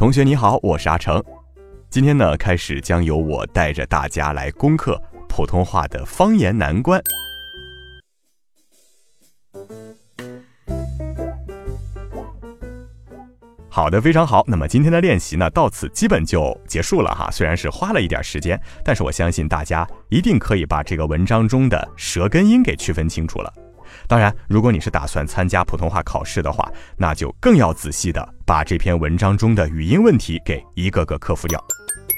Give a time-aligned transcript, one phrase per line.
[0.00, 1.22] 同学你好，我是阿成。
[1.90, 6.98] 今天呢，开始将由我带着大家来攻克普通话的方言难关。
[13.68, 14.42] 好的，非常好。
[14.46, 17.30] 那么今天的练习呢，到此基本就结束了哈。
[17.30, 23.52] 虽然是花了一点时间，但是我相信大家一定可以把这个文章中的舌根音给区分清楚了。
[24.06, 31.62] 当然，如果你是打算参加普通话考试的话，那就更要仔细的把这篇文章中的语音问题给一个个克服掉。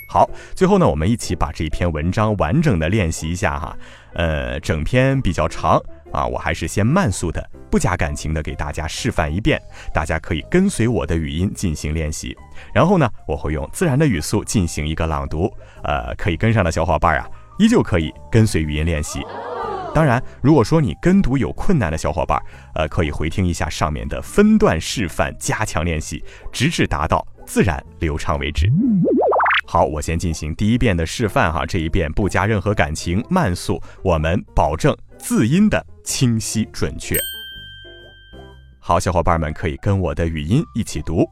[0.09, 3.75] 好，最后呢，我们一起把这篇文章完整的练习一下哈。
[4.13, 5.81] 呃，整篇比较长
[6.13, 9.59] 啊，我还是先慢速的、不加感情的给大家示范一遍，
[9.95, 12.37] 大家可以跟随我的语音进行练习。
[12.75, 15.51] 然后呢，我会用自然的语速进行一个朗读。
[15.83, 17.27] 呃，可以跟上的小伙伴啊，
[17.59, 19.21] 依旧可以跟随语音练习。
[19.95, 22.43] 当然，如果说你跟读有困难的小伙伴，
[22.75, 28.73] 呃，可以回听一下上面的分段示范，加强练习，直至达到自然流畅为止。
[29.67, 37.19] 好，我先进行第一遍的示范哈，这一遍不加任何感情，慢速，我们保证字音的清晰准确。
[38.81, 41.29] 好，小伙伴们可以跟我的语音一起读。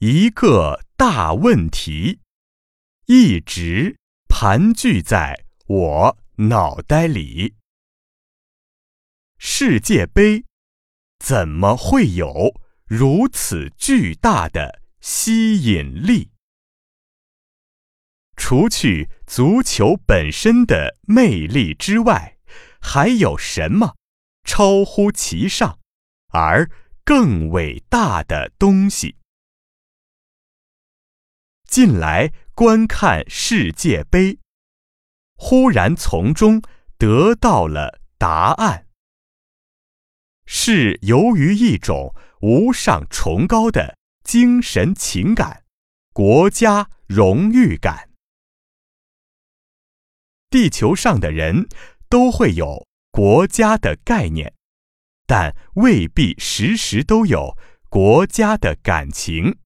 [0.00, 2.21] 一个大问题。
[3.06, 7.56] 一直盘踞在我脑袋里。
[9.38, 10.44] 世界杯
[11.18, 16.30] 怎么会有如此巨大的吸引力？
[18.36, 22.38] 除去足球本身的魅力之外，
[22.80, 23.96] 还有什么
[24.44, 25.80] 超乎其上
[26.28, 26.70] 而
[27.04, 29.16] 更伟大的东西？
[31.66, 32.32] 近来。
[32.54, 34.38] 观看世界杯，
[35.36, 36.62] 忽然从中
[36.98, 38.86] 得到了答案。
[40.44, 45.64] 是由于一种无上崇高的精神情感——
[46.12, 48.10] 国家荣誉感。
[50.50, 51.66] 地球上的人
[52.10, 54.52] 都会有国家的概念，
[55.26, 57.56] 但未必时时都有
[57.88, 59.58] 国家的感情，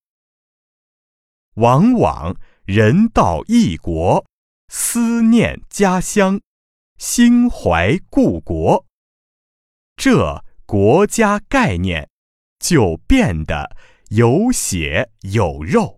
[1.55, 2.37] 往往。
[2.67, 4.25] 人到异国，
[4.67, 6.41] 思念家乡，
[6.97, 8.85] 心怀故国，
[9.95, 12.09] 这国家概念
[12.59, 13.77] 就变得
[14.09, 15.97] 有血有肉，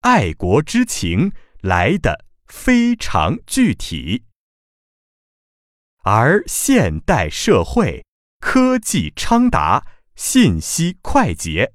[0.00, 1.30] 爱国之情
[1.60, 4.24] 来得非常具体。
[6.04, 8.02] 而现代社会
[8.40, 9.86] 科技昌达，
[10.16, 11.74] 信息快捷，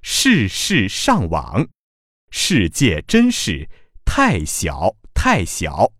[0.00, 1.68] 事事上网。
[2.30, 3.68] 世界真是
[4.04, 5.92] 太小太小，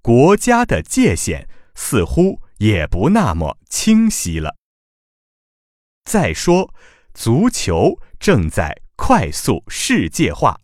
[0.00, 4.56] 国家的界限似乎也不那么清晰了。
[6.04, 6.72] 再说，
[7.14, 10.58] 足球正在快速世界化，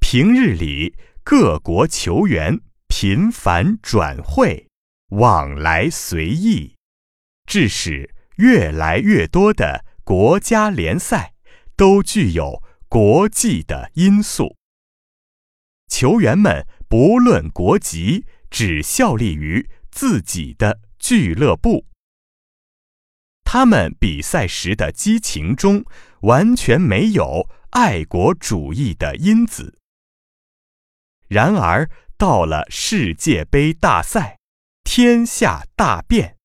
[0.00, 4.68] 平日里各国球员频繁转会，
[5.08, 6.76] 往来随意，
[7.46, 11.34] 致使越来越多的国家联赛。
[11.80, 14.54] 都具有国际的因素。
[15.88, 21.86] 球员们不论国籍，只效力于自己的俱乐部。
[23.44, 25.82] 他们比赛时的激情中
[26.20, 29.78] 完全没有爱国主义的因子。
[31.28, 31.88] 然而，
[32.18, 34.38] 到了世界杯大赛，
[34.84, 36.36] 天下大变，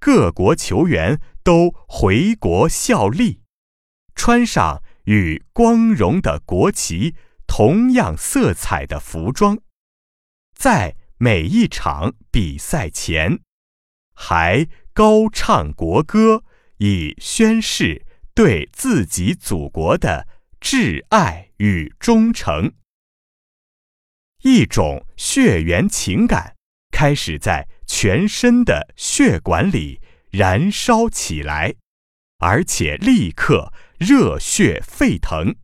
[0.00, 3.41] 各国球员都回国效力。
[4.24, 7.16] 穿上与光荣的国旗
[7.48, 9.58] 同样色彩的服装，
[10.56, 13.40] 在每一场比赛前，
[14.14, 16.44] 还高唱国歌，
[16.76, 20.28] 以宣誓对自己祖国的
[20.60, 22.74] 挚爱与忠诚。
[24.42, 26.54] 一种血缘情感
[26.92, 31.74] 开始在全身的血管里燃烧起来，
[32.42, 33.72] 而且立刻。
[33.98, 35.54] 热血沸腾，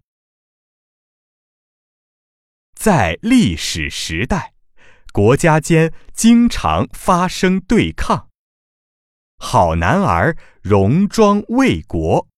[2.73, 4.55] 在历史时代，
[5.13, 8.29] 国家间经常发生对抗。
[9.39, 12.29] 好男儿戎装为国，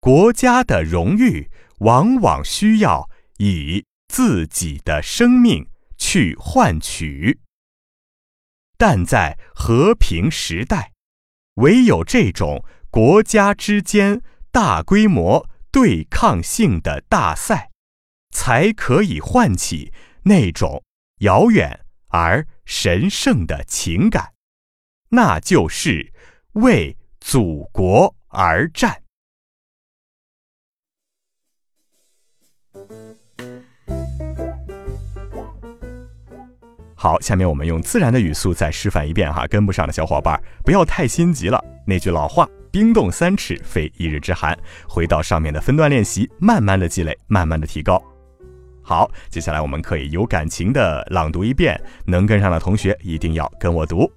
[0.00, 1.48] 国家的荣誉
[1.78, 7.38] 往往需要以自己的生命去换取。
[8.76, 10.92] 但在和平时代，
[11.54, 12.64] 唯有这种
[12.98, 17.70] 国家之间大规模对抗性的大赛。
[18.32, 19.92] 才可以唤起
[20.24, 20.82] 那种
[21.20, 24.32] 遥远而神圣的情感，
[25.10, 26.12] 那就是
[26.54, 29.02] 为祖国而战。
[36.96, 41.64] 好，下面我们用自然的语速再示范一遍哈，跟不上的小伙伴不要太心急了。
[41.86, 42.48] 那句老话。
[42.70, 44.58] 冰冻三尺，非一日之寒。
[44.88, 48.02] 回到上面的分段练习，慢慢的积累，慢慢的提高。
[48.82, 54.10] 好，接下来我们可以有感情的朗读一遍，能跟上的同学一定要跟我读。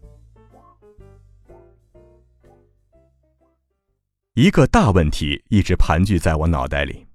[4.34, 7.06] 一个大问题一直盘踞在我脑袋里：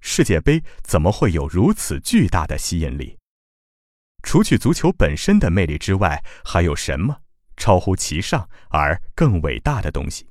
[0.00, 3.18] 世界杯怎么会有如此巨大的吸引力？
[4.22, 7.16] 除去足球本身的魅力之外，还有什么
[7.56, 10.28] 超乎其上而更伟大的东西？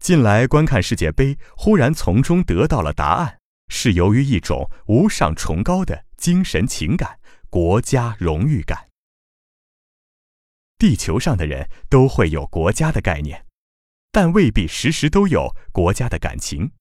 [0.00, 3.38] 近来观看世界杯，忽然从中得到了答案，
[3.68, 7.20] 是由于一种无上崇高的精神情感——
[7.50, 8.88] 国家荣誉感。
[10.78, 13.44] 地球上的人都会有国家的概念，
[14.10, 16.72] 但未必时时都有国家的感情。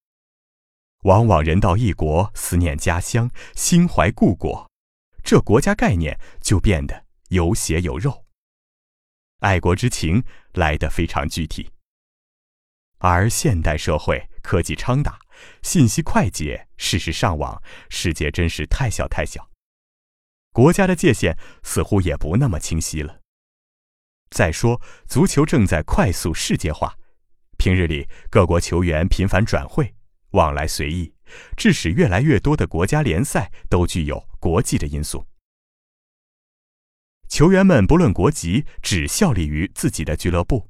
[1.04, 4.72] 往往人到异国，思念家乡，心怀故国，
[5.24, 8.24] 这国家概念就变得有血有肉，
[9.40, 10.24] 爱国之情
[10.54, 11.70] 来得非常具体。
[13.00, 15.20] 而现代社会科技昌大，
[15.62, 19.50] 信息快捷，事事上网，世界真是太小太小，
[20.52, 23.22] 国家的界限似乎也不那么清晰了。
[24.32, 26.94] 再说，足球正在快速世界化，
[27.58, 29.96] 平日里各国球员频繁转会，
[30.32, 31.14] 往来随意，
[31.56, 35.26] 致使越来越多的国家联赛都具有国际的因素。
[37.30, 40.69] 球员们不论国籍，只效力于自己的俱乐部。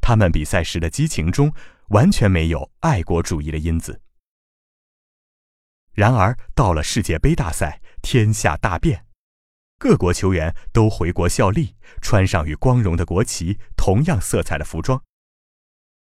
[0.00, 1.52] 他们比赛时的激情中
[1.88, 4.00] 完全没有爱国主义的因子。
[5.92, 9.04] 然而，到了世界杯大赛，天下大变，
[9.78, 15.02] 各国球员都回国效力，穿上与光荣的国旗同样色彩的服装，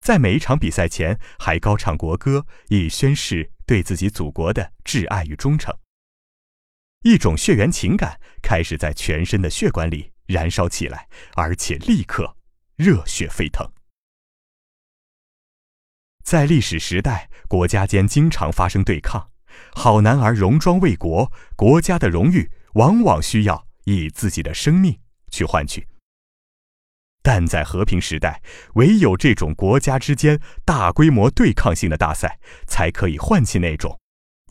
[0.00, 5.77] 在每一场比赛前还高唱国歌，以宣示对自己祖国的挚爱与忠诚。
[7.05, 12.37] 一种血缘情感开始在全身的血管里燃烧起来，而且立刻
[12.77, 13.71] 热血沸腾。
[16.32, 19.29] 在历史时代，国家间经常发生对抗，
[19.75, 24.99] 好男儿戎装为国，国家的荣誉往往需要以自己的生命
[25.31, 25.87] 去换取。
[27.23, 28.40] 但在和平时代，
[28.76, 34.00] 唯有这种国家之间大规模对抗性的大赛，才可以唤起那种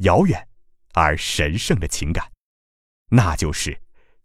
[0.02, 0.48] 遥远
[0.94, 2.24] 而神圣的情感，
[3.10, 3.76] 那就是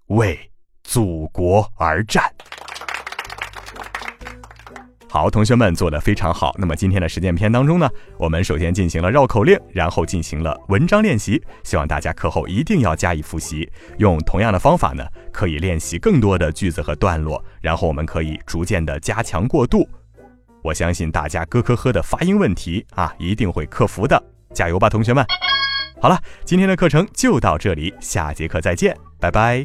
[0.09, 0.53] 为
[0.85, 2.31] 祖国而战。
[5.17, 6.55] 好，同学们做的非常好。
[6.59, 11.43] 那么今天的实践篇当中呢，我们首先进行了绕口令，然后进行了文章练习。
[11.65, 13.67] 希望大家课后一定要加以复习。
[13.97, 19.89] 用同样的方法呢，可以练习更多的句子和段落，然后我们可以逐渐的加强过渡。
[20.61, 24.23] 我相信大家咯咯呵的发音问题啊，一定会克服的。
[24.53, 25.25] 加油吧，同学们！
[25.99, 29.65] 好了，今天的课程就到这里，下节课再见，拜拜。